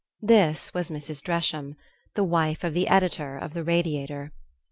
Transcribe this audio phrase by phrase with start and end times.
[0.23, 1.21] This was Mrs.
[1.21, 1.75] Dresham,
[2.15, 4.31] the wife of the editor of the RADIATOR.